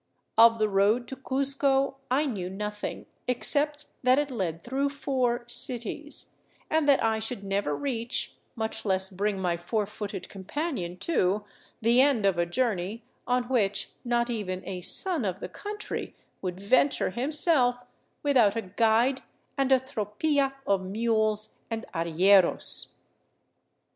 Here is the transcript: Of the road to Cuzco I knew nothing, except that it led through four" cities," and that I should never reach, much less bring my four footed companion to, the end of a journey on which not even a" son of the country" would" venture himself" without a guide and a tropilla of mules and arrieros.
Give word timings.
Of 0.35 0.57
the 0.57 0.67
road 0.67 1.07
to 1.09 1.15
Cuzco 1.15 1.97
I 2.09 2.25
knew 2.25 2.49
nothing, 2.49 3.05
except 3.27 3.85
that 4.01 4.17
it 4.17 4.31
led 4.31 4.63
through 4.63 4.89
four" 4.89 5.45
cities," 5.47 6.33
and 6.71 6.89
that 6.89 7.03
I 7.03 7.19
should 7.19 7.43
never 7.43 7.75
reach, 7.75 8.33
much 8.55 8.83
less 8.83 9.11
bring 9.11 9.37
my 9.39 9.57
four 9.57 9.85
footed 9.85 10.27
companion 10.27 10.97
to, 11.01 11.45
the 11.83 12.01
end 12.01 12.25
of 12.25 12.39
a 12.39 12.47
journey 12.47 13.03
on 13.27 13.43
which 13.43 13.91
not 14.03 14.31
even 14.31 14.67
a" 14.67 14.81
son 15.01 15.23
of 15.23 15.39
the 15.39 15.49
country" 15.49 16.15
would" 16.41 16.59
venture 16.59 17.11
himself" 17.11 17.77
without 18.23 18.55
a 18.55 18.63
guide 18.63 19.21
and 19.55 19.71
a 19.71 19.79
tropilla 19.79 20.53
of 20.65 20.81
mules 20.83 21.59
and 21.69 21.85
arrieros. 21.93 22.95